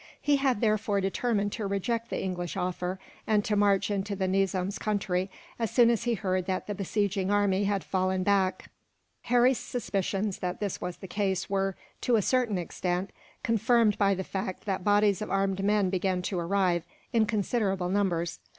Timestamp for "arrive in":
16.39-17.27